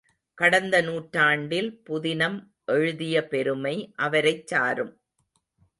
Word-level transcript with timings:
கடந்த 0.37 0.81
நூற்றாண்டில் 0.81 1.69
புதினம் 1.89 2.37
எழுதிய 2.65 3.27
பெருமை 3.27 3.75
அவரைச் 3.95 4.47
சாரும். 4.47 4.93